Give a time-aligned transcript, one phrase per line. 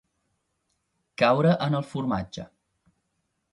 [1.23, 2.49] Caure en el formatge.